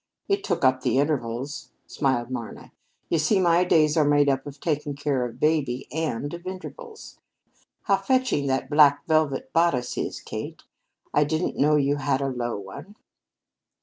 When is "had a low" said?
11.97-12.57